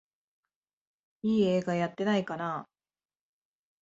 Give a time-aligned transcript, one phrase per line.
[1.21, 2.69] いい映画やってないかなあ